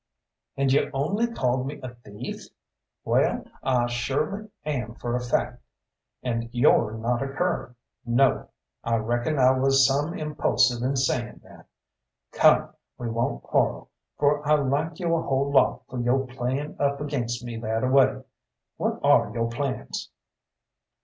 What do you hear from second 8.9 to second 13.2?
reckon I was some impulsive in saying that. Come, we